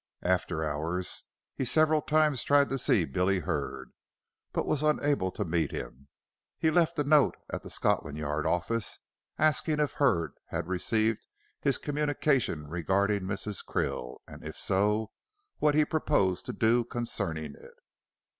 After 0.23 0.63
hours, 0.63 1.25
he 1.53 1.63
several 1.63 2.01
times 2.01 2.41
tried 2.41 2.69
to 2.69 2.79
see 2.79 3.05
Billy 3.05 3.37
Hurd, 3.41 3.91
but 4.51 4.65
was 4.65 4.81
unable 4.81 5.29
to 5.29 5.45
meet 5.45 5.69
him. 5.71 6.07
He 6.57 6.71
left 6.71 6.97
a 6.97 7.03
note 7.03 7.37
at 7.53 7.61
the 7.61 7.69
Scotland 7.69 8.17
Yard 8.17 8.47
office, 8.47 8.97
asking 9.37 9.79
if 9.79 9.93
Hurd 9.93 10.31
had 10.47 10.65
received 10.67 11.27
his 11.59 11.77
communication 11.77 12.67
regarding 12.67 13.25
Mrs. 13.25 13.63
Krill, 13.63 14.17
and 14.27 14.43
if 14.43 14.57
so, 14.57 15.11
what 15.59 15.75
he 15.75 15.85
proposed 15.85 16.47
to 16.47 16.53
do 16.53 16.83
concerning 16.83 17.53
it. 17.53 17.75